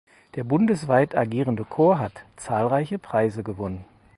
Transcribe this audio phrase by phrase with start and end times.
[0.33, 3.85] Der bundesweit agierende Chor hat zahlreiche Preise gewonnen.